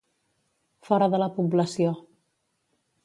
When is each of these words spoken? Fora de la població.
Fora 0.87 1.09
de 1.15 1.19
la 1.23 1.29
població. 1.37 1.93